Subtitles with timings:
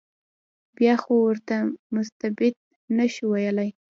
[0.77, 1.55] بیا خو ورته
[1.93, 2.55] مستبد
[2.97, 3.69] نه شو ویلای.